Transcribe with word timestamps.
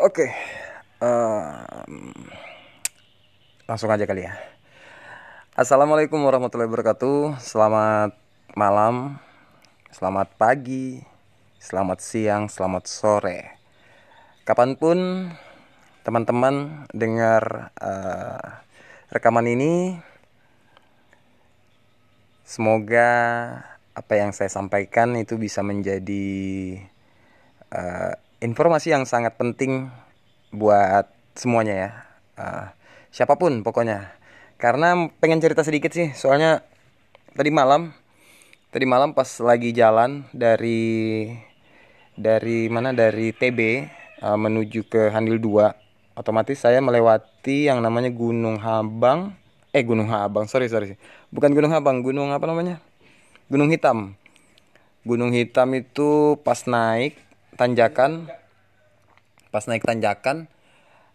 Oke, 0.00 0.32
em, 1.04 2.08
langsung 3.68 3.92
aja 3.92 4.08
kali 4.08 4.24
ya. 4.24 4.32
Assalamualaikum 5.52 6.16
warahmatullahi 6.24 6.72
wabarakatuh. 6.72 7.36
Selamat 7.36 8.16
malam, 8.56 9.20
selamat 9.92 10.32
pagi, 10.40 11.04
selamat 11.60 12.00
siang, 12.00 12.48
selamat 12.48 12.88
sore. 12.88 13.60
Kapan 14.48 14.80
pun 14.80 15.28
teman-teman 16.00 16.88
dengar 16.96 17.68
eh, 17.76 18.48
rekaman 19.12 19.52
ini, 19.52 20.00
semoga 22.48 23.12
apa 23.92 24.12
yang 24.16 24.32
saya 24.32 24.48
sampaikan 24.48 25.12
itu 25.20 25.36
bisa 25.36 25.60
menjadi 25.60 26.32
eh, 27.68 28.16
informasi 28.40 28.96
yang 28.96 29.04
sangat 29.04 29.36
penting 29.36 29.92
buat 30.50 31.06
semuanya 31.36 31.74
ya. 31.76 31.90
Eh, 32.40 32.66
siapa 33.12 33.36
pun 33.36 33.60
pokoknya. 33.60 34.16
Karena 34.60 35.08
pengen 35.20 35.40
cerita 35.40 35.64
sedikit 35.64 35.92
sih, 35.92 36.12
soalnya 36.12 36.64
tadi 37.32 37.48
malam, 37.52 37.96
tadi 38.72 38.84
malam 38.84 39.16
pas 39.16 39.28
lagi 39.40 39.72
jalan 39.72 40.28
dari 40.36 41.32
dari 42.16 42.68
mana 42.68 42.92
dari 42.92 43.32
TB 43.32 43.60
eh, 44.20 44.38
menuju 44.40 44.88
ke 44.88 45.12
Handil 45.12 45.40
2, 45.40 46.16
otomatis 46.16 46.60
saya 46.60 46.80
melewati 46.80 47.68
yang 47.68 47.80
namanya 47.84 48.08
Gunung 48.12 48.60
Habang. 48.60 49.36
Eh 49.70 49.86
Gunung 49.86 50.10
Habang, 50.10 50.50
sorry 50.50 50.66
sorry, 50.66 50.98
bukan 51.30 51.54
Gunung 51.54 51.70
Habang, 51.70 52.02
Gunung 52.02 52.34
apa 52.34 52.42
namanya? 52.48 52.82
Gunung 53.46 53.70
Hitam. 53.70 54.18
Gunung 55.06 55.32
Hitam 55.32 55.72
itu 55.72 56.36
pas 56.44 56.66
naik 56.68 57.29
tanjakan, 57.60 58.32
pas 59.52 59.64
naik 59.68 59.84
tanjakan, 59.84 60.48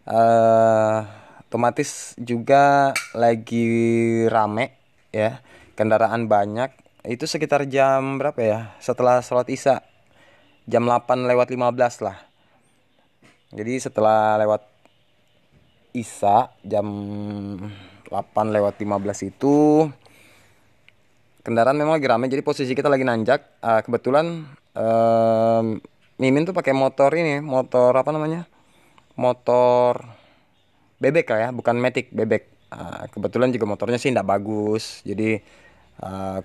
eh 0.05 0.99
otomatis 1.49 2.13
juga 2.21 2.93
lagi 3.17 3.65
rame 4.29 4.77
ya, 5.09 5.41
kendaraan 5.73 6.29
banyak. 6.29 6.69
Itu 7.01 7.25
sekitar 7.25 7.65
jam 7.65 8.21
berapa 8.21 8.37
ya? 8.37 8.59
Setelah 8.77 9.25
sholat 9.25 9.49
isya, 9.49 9.81
jam 10.69 10.85
8 10.85 11.25
lewat 11.25 11.49
15 11.49 12.05
lah. 12.05 12.17
Jadi 13.55 13.81
setelah 13.81 14.37
lewat 14.41 14.61
isya 15.95 16.51
jam 16.61 16.85
8 18.11 18.51
lewat 18.51 18.75
15 18.77 19.31
itu 19.31 19.87
kendaraan 21.39 21.79
memang 21.79 21.95
lagi 21.95 22.09
rame 22.09 22.27
jadi 22.27 22.43
posisi 22.43 22.75
kita 22.75 22.91
lagi 22.91 23.07
nanjak 23.07 23.63
Ah, 23.63 23.79
kebetulan 23.79 24.43
em, 24.75 25.79
Mimin 26.15 26.47
tuh 26.47 26.55
pakai 26.55 26.71
motor 26.71 27.11
ini 27.11 27.43
motor 27.43 27.91
apa 27.91 28.09
namanya? 28.15 28.47
Motor 29.19 29.99
bebek 30.95 31.27
lah 31.27 31.39
ya 31.39 31.49
bukan 31.51 31.75
matic 31.75 32.11
bebek. 32.15 32.47
Ah, 32.71 33.07
kebetulan 33.11 33.51
juga 33.51 33.67
motornya 33.67 33.99
sih 33.99 34.15
tidak 34.15 34.27
bagus. 34.27 35.03
Jadi 35.03 35.43
ah, 35.99 36.39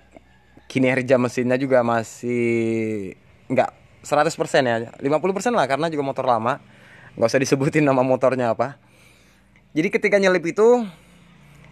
kinerja 0.67 1.15
mesinnya 1.15 1.55
juga 1.55 1.87
masih 1.87 3.15
nggak 3.47 3.71
100% 4.03 4.35
ya. 4.67 4.75
50% 4.99 5.55
lah 5.55 5.65
karena 5.71 5.87
juga 5.87 6.03
motor 6.03 6.27
lama. 6.27 6.59
Nggak 7.15 7.27
usah 7.31 7.41
disebutin 7.43 7.87
nama 7.87 8.03
motornya 8.03 8.51
apa. 8.51 8.75
Jadi 9.71 9.87
ketika 9.87 10.19
nyelip 10.19 10.51
itu 10.51 10.83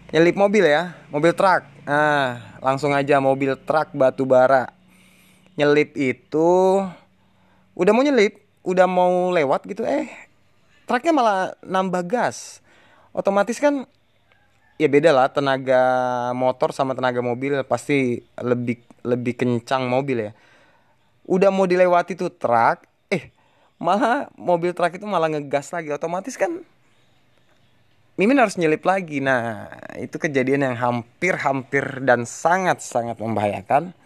nyelip 0.08 0.36
mobil 0.40 0.64
ya, 0.64 0.96
mobil 1.12 1.36
truk. 1.36 1.68
Nah, 1.84 2.56
langsung 2.64 2.96
aja 2.96 3.20
mobil 3.20 3.60
truk 3.60 3.92
batu 3.92 4.24
bara. 4.24 4.72
Nyelip 5.60 5.92
itu 6.00 6.80
udah 7.74 7.92
mau 7.94 8.02
nyelip, 8.02 8.40
udah 8.66 8.86
mau 8.86 9.30
lewat 9.34 9.66
gitu 9.68 9.86
eh 9.86 10.10
truknya 10.90 11.12
malah 11.14 11.40
nambah 11.62 12.02
gas. 12.02 12.58
Otomatis 13.14 13.62
kan 13.62 13.86
ya 14.80 14.88
beda 14.90 15.14
lah 15.14 15.30
tenaga 15.30 15.82
motor 16.34 16.74
sama 16.74 16.98
tenaga 16.98 17.22
mobil 17.22 17.62
pasti 17.62 18.24
lebih 18.38 18.82
lebih 19.06 19.38
kencang 19.38 19.86
mobil 19.86 20.30
ya. 20.30 20.32
Udah 21.30 21.54
mau 21.54 21.68
dilewati 21.68 22.18
tuh 22.18 22.34
truk, 22.34 22.82
eh 23.06 23.30
malah 23.78 24.26
mobil 24.34 24.74
truk 24.74 24.98
itu 24.98 25.06
malah 25.06 25.30
ngegas 25.30 25.70
lagi. 25.70 25.94
Otomatis 25.94 26.34
kan 26.34 26.62
Mimin 28.18 28.36
harus 28.36 28.60
nyelip 28.60 28.84
lagi. 28.84 29.24
Nah, 29.24 29.72
itu 29.96 30.20
kejadian 30.20 30.60
yang 30.60 30.76
hampir-hampir 30.76 32.04
dan 32.04 32.28
sangat-sangat 32.28 33.16
membahayakan. 33.16 33.96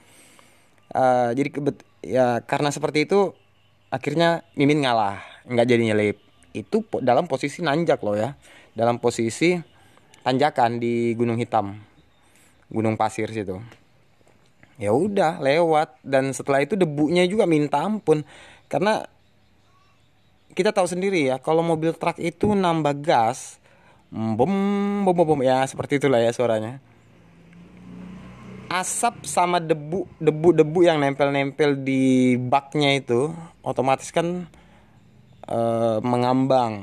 Eh, 0.95 1.31
jadi 1.35 1.49
kebet 1.51 1.83
ya 2.07 2.39
karena 2.47 2.71
seperti 2.71 3.11
itu 3.11 3.35
akhirnya 3.89 4.47
Mimin 4.55 4.85
ngalah, 4.85 5.21
nggak 5.49 5.67
jadi 5.69 5.83
nyelip. 5.93 6.17
Itu 6.55 6.87
po- 6.87 7.03
dalam 7.03 7.27
posisi 7.27 7.61
nanjak 7.61 8.01
loh 8.05 8.15
ya, 8.15 8.37
dalam 8.73 9.03
posisi 9.03 9.59
tanjakan 10.23 10.79
di 10.79 11.13
Gunung 11.19 11.37
Hitam, 11.37 11.77
Gunung 12.71 12.97
Pasir 12.97 13.29
situ. 13.29 13.61
Ya 14.81 14.91
udah 14.91 15.39
lewat. 15.39 16.03
Dan 16.03 16.35
setelah 16.35 16.63
itu 16.63 16.75
debunya 16.75 17.23
juga 17.31 17.47
minta 17.47 17.83
ampun. 17.83 18.27
Karena 18.67 19.07
kita 20.55 20.71
tahu 20.71 20.87
sendiri 20.87 21.27
ya 21.27 21.43
kalau 21.43 21.67
mobil 21.67 21.91
truk 21.99 22.23
itu 22.23 22.55
nambah 22.55 22.95
gas 23.03 23.59
bom 24.15 25.03
bom 25.03 25.27
bom 25.27 25.43
ya 25.43 25.67
seperti 25.67 25.99
itulah 25.99 26.23
ya 26.23 26.31
suaranya 26.31 26.79
asap 28.75 29.23
sama 29.23 29.63
debu 29.63 30.11
debu 30.19 30.51
debu 30.51 30.81
yang 30.83 30.99
nempel-nempel 30.99 31.79
di 31.79 32.35
baknya 32.35 32.99
itu 32.99 33.31
otomatis 33.63 34.11
kan 34.11 34.51
eh, 35.47 35.99
mengambang 36.03 36.83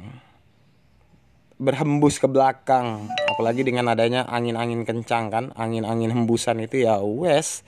berhembus 1.59 2.16
ke 2.18 2.31
belakang. 2.31 3.12
Apalagi 3.28 3.68
dengan 3.68 3.91
adanya 3.91 4.24
angin-angin 4.24 4.88
kencang 4.88 5.28
kan 5.28 5.46
angin-angin 5.59 6.16
hembusan 6.16 6.63
itu 6.63 6.88
ya 6.88 7.03
wes 7.03 7.68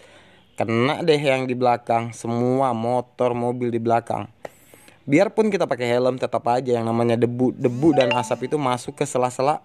kena 0.56 1.04
deh 1.04 1.20
yang 1.20 1.44
di 1.44 1.56
belakang. 1.60 2.16
Semua 2.16 2.72
motor 2.72 3.36
mobil 3.36 3.76
di 3.76 3.84
belakang. 3.84 4.32
Biarpun 5.04 5.52
kita 5.52 5.68
pakai 5.68 6.00
helm 6.00 6.16
tetap 6.16 6.48
aja 6.48 6.80
yang 6.80 6.88
namanya 6.88 7.20
debu 7.20 7.52
debu 7.60 7.92
dan 7.92 8.16
asap 8.16 8.48
itu 8.48 8.56
masuk 8.56 8.96
ke 8.96 9.04
sela-sela 9.04 9.60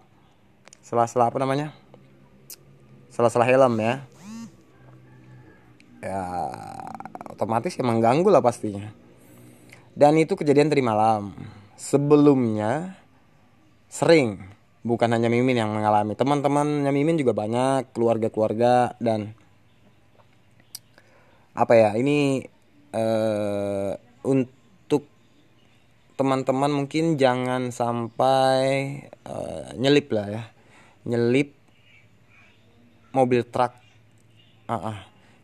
sela-sela 0.82 1.30
apa 1.30 1.38
namanya? 1.38 1.70
Sela-sela 3.14 3.46
helm 3.46 3.78
ya 3.78 4.02
ya 5.98 6.22
otomatis 7.30 7.74
ya 7.74 7.84
mengganggu 7.86 8.28
lah 8.30 8.42
pastinya. 8.42 8.90
Dan 9.98 10.14
itu 10.14 10.38
kejadian 10.38 10.70
tadi 10.70 10.82
malam. 10.82 11.34
Sebelumnya 11.74 12.98
sering. 13.90 14.38
Bukan 14.86 15.10
hanya 15.10 15.26
Mimin 15.26 15.58
yang 15.58 15.74
mengalami. 15.74 16.14
Teman-temannya 16.14 16.90
Mimin 16.94 17.18
juga 17.18 17.34
banyak 17.34 17.90
keluarga-keluarga 17.90 18.94
dan 19.02 19.34
apa 21.58 21.74
ya 21.74 21.90
ini 21.98 22.46
eh, 22.94 23.92
untuk 24.22 25.02
teman-teman 26.14 26.70
mungkin 26.70 27.18
jangan 27.18 27.74
sampai 27.74 28.62
eh, 29.02 29.68
nyelip 29.74 30.14
lah 30.14 30.26
ya. 30.30 30.42
Nyelip 31.10 31.58
mobil 33.10 33.42
truk. 33.50 33.74
Ah, 34.70 34.94
ah. 34.94 34.98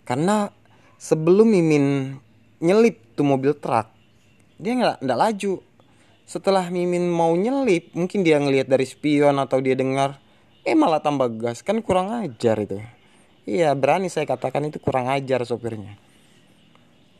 Karena 0.04 0.53
sebelum 1.00 1.48
Mimin 1.48 2.16
nyelip 2.60 3.16
tuh 3.16 3.25
mobil 3.25 3.56
truk 3.56 3.88
dia 4.59 4.72
nggak 4.78 4.97
nggak 5.03 5.20
laju. 5.20 5.54
Setelah 6.25 6.72
Mimin 6.72 7.10
mau 7.12 7.37
nyelip 7.37 7.92
mungkin 7.92 8.25
dia 8.25 8.41
ngelihat 8.41 8.70
dari 8.70 8.88
spion 8.88 9.37
atau 9.37 9.60
dia 9.60 9.76
dengar 9.76 10.16
eh 10.65 10.72
malah 10.72 11.03
tambah 11.03 11.28
gas. 11.37 11.60
Kan 11.60 11.84
kurang 11.84 12.09
ajar 12.12 12.56
itu. 12.62 12.81
Iya 13.44 13.76
berani 13.76 14.09
saya 14.09 14.25
katakan 14.25 14.72
itu 14.72 14.81
kurang 14.81 15.10
ajar 15.12 15.44
sopirnya. 15.44 16.00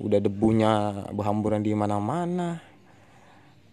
Udah 0.01 0.25
debunya 0.25 1.05
berhamburan 1.13 1.61
di 1.61 1.77
mana-mana. 1.77 2.65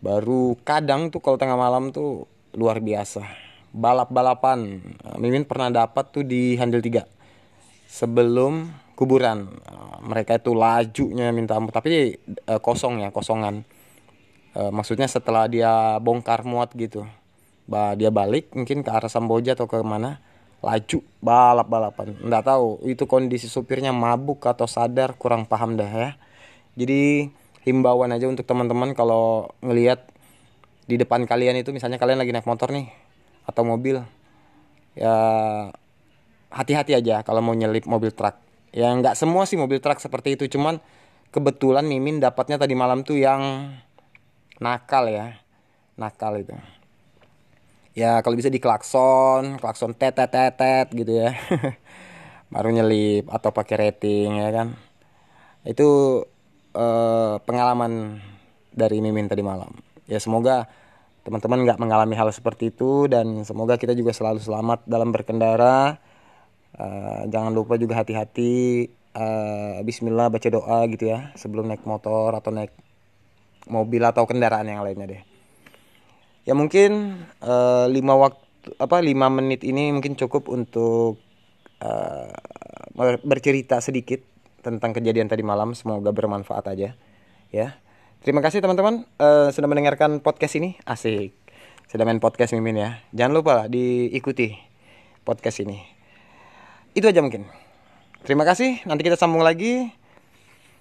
Baru 0.04 0.58
kadang 0.66 1.14
tuh 1.14 1.24
kalau 1.24 1.40
tengah 1.40 1.56
malam 1.56 1.96
tuh 1.96 2.28
luar 2.52 2.84
biasa. 2.84 3.24
Balap-balapan. 3.72 4.84
Mimin 5.16 5.48
pernah 5.48 5.72
dapat 5.72 6.12
tuh 6.12 6.28
di 6.28 6.60
Handil 6.60 6.84
3 6.84 7.08
sebelum 7.88 8.68
kuburan. 9.02 9.50
Mereka 10.06 10.38
itu 10.38 10.54
lajunya 10.54 11.34
minta 11.34 11.58
ampun. 11.58 11.74
Tapi 11.74 12.22
eh, 12.22 12.62
kosong 12.62 13.02
ya 13.02 13.10
kosongan. 13.10 13.66
Eh, 14.54 14.70
maksudnya 14.70 15.10
setelah 15.10 15.50
dia 15.50 15.98
bongkar 15.98 16.46
muat 16.46 16.70
gitu. 16.78 17.10
Bah 17.66 17.98
dia 17.98 18.14
balik 18.14 18.54
mungkin 18.54 18.86
ke 18.86 18.90
arah 18.94 19.10
Samboja 19.10 19.58
atau 19.58 19.66
ke 19.66 19.82
mana 19.82 20.22
laju 20.62 21.02
balap-balapan. 21.26 22.22
Nggak 22.22 22.44
tahu 22.46 22.86
itu 22.86 23.10
kondisi 23.10 23.50
supirnya 23.50 23.90
mabuk 23.90 24.46
atau 24.46 24.70
sadar 24.70 25.18
kurang 25.18 25.50
paham 25.50 25.74
dah 25.74 25.90
ya. 25.90 26.10
Jadi 26.78 27.34
himbauan 27.66 28.14
aja 28.14 28.30
untuk 28.30 28.46
teman-teman 28.46 28.94
kalau 28.94 29.50
ngelihat 29.66 30.06
di 30.86 30.98
depan 31.02 31.26
kalian 31.26 31.58
itu 31.62 31.74
misalnya 31.74 31.98
kalian 32.02 32.22
lagi 32.22 32.34
naik 32.34 32.50
motor 32.50 32.74
nih 32.74 32.90
atau 33.46 33.64
mobil 33.64 34.02
ya 34.98 35.16
hati-hati 36.52 36.98
aja 36.98 37.24
kalau 37.24 37.40
mau 37.40 37.56
nyelip 37.56 37.88
mobil 37.88 38.12
truk 38.12 38.36
ya 38.72 38.92
nggak 38.96 39.20
semua 39.20 39.44
sih 39.48 39.60
mobil 39.60 39.80
truk 39.84 40.00
seperti 40.00 40.40
itu. 40.40 40.48
Cuman 40.52 40.80
kebetulan 41.32 41.88
Mimin 41.88 42.20
dapatnya 42.20 42.60
tadi 42.60 42.74
malam 42.76 43.04
tuh 43.04 43.20
yang 43.20 43.72
nakal 44.60 45.08
ya. 45.08 45.40
Nakal 46.00 46.44
itu. 46.44 46.56
Ya 47.92 48.24
kalau 48.24 48.40
bisa 48.40 48.48
di 48.48 48.64
klakson 48.64 49.60
klakson 49.60 49.92
tetet 49.96 50.32
tetet 50.32 50.88
gitu 50.96 51.12
ya. 51.28 51.36
Baru 52.54 52.72
nyelip 52.72 53.32
atau 53.32 53.52
pakai 53.52 53.88
rating 53.88 54.40
ya 54.40 54.50
kan. 54.52 54.68
Itu 55.68 56.24
eh, 56.76 57.36
pengalaman 57.44 58.24
dari 58.72 59.04
mimin 59.04 59.28
tadi 59.28 59.44
malam. 59.44 59.72
Ya 60.08 60.20
semoga 60.20 60.68
teman-teman 61.22 61.62
nggak 61.68 61.80
mengalami 61.80 62.16
hal 62.18 62.34
seperti 62.34 62.74
itu 62.74 63.06
dan 63.06 63.46
semoga 63.46 63.78
kita 63.78 63.94
juga 63.94 64.10
selalu 64.10 64.42
selamat 64.42 64.90
dalam 64.90 65.14
berkendara 65.14 66.02
uh, 66.82 67.22
jangan 67.30 67.54
lupa 67.54 67.78
juga 67.78 68.02
hati-hati 68.02 68.90
uh, 69.14 69.80
Bismillah 69.86 70.34
baca 70.34 70.48
doa 70.50 70.80
gitu 70.90 71.10
ya 71.10 71.30
sebelum 71.38 71.70
naik 71.70 71.86
motor 71.86 72.34
atau 72.34 72.50
naik 72.50 72.74
mobil 73.70 74.02
atau 74.02 74.26
kendaraan 74.26 74.66
yang 74.66 74.82
lainnya 74.82 75.08
deh. 75.18 75.22
Ya 76.50 76.58
mungkin 76.58 77.22
uh, 77.46 77.86
lima 77.86 78.18
waktu 78.18 78.74
apa 78.82 78.98
lima 79.02 79.30
menit 79.30 79.62
ini 79.62 79.94
mungkin 79.94 80.18
cukup 80.18 80.50
untuk 80.50 81.22
uh, 81.82 82.34
bercerita 83.26 83.82
sedikit 83.82 84.22
tentang 84.66 84.98
kejadian 84.98 85.30
tadi 85.30 85.46
malam. 85.46 85.78
Semoga 85.78 86.10
bermanfaat 86.10 86.74
aja 86.74 86.98
ya. 87.54 87.68
Terima 88.22 88.42
kasih 88.42 88.62
teman-teman 88.62 89.06
uh, 89.18 89.50
sudah 89.50 89.70
mendengarkan 89.70 90.22
podcast 90.22 90.58
ini. 90.58 90.78
Asik. 90.86 91.34
Sudah 91.90 92.06
main 92.06 92.22
podcast 92.22 92.54
mimin 92.54 92.78
ya. 92.78 92.90
Jangan 93.14 93.34
lupa 93.34 93.52
lah 93.58 93.68
diikuti 93.70 94.58
podcast 95.26 95.62
ini 95.62 96.01
itu 96.94 97.06
aja 97.08 97.24
mungkin. 97.24 97.48
Terima 98.22 98.46
kasih. 98.46 98.84
Nanti 98.86 99.02
kita 99.08 99.18
sambung 99.18 99.42
lagi 99.42 99.90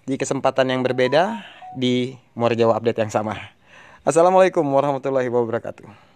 di 0.05 0.15
kesempatan 0.19 0.69
yang 0.69 0.83
berbeda 0.83 1.41
di 1.79 2.19
Muara 2.35 2.59
Jawa 2.59 2.77
update 2.77 3.01
yang 3.01 3.13
sama. 3.13 3.39
Assalamualaikum 4.03 4.65
warahmatullahi 4.65 5.29
wabarakatuh 5.29 6.10